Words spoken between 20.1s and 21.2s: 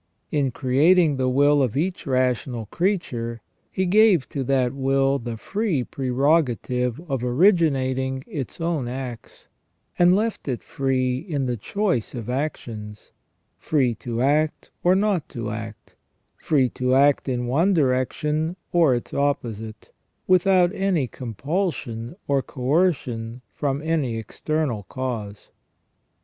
without any